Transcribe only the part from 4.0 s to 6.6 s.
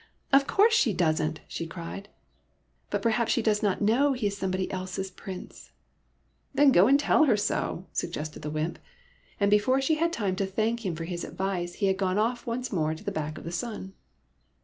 he is some body else's Prince." 88 SOMEBODY ELSE^S PRINCE"